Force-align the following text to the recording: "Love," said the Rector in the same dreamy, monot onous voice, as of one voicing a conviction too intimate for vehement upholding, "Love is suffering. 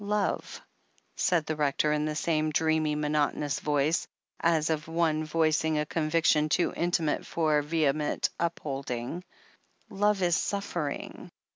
"Love," 0.03 0.59
said 1.15 1.45
the 1.45 1.55
Rector 1.55 1.93
in 1.93 2.05
the 2.05 2.15
same 2.15 2.49
dreamy, 2.49 2.95
monot 2.95 3.35
onous 3.35 3.59
voice, 3.59 4.07
as 4.39 4.71
of 4.71 4.87
one 4.87 5.23
voicing 5.23 5.77
a 5.77 5.85
conviction 5.85 6.49
too 6.49 6.73
intimate 6.75 7.23
for 7.23 7.61
vehement 7.61 8.27
upholding, 8.39 9.23
"Love 9.91 10.23
is 10.23 10.35
suffering. 10.35 11.29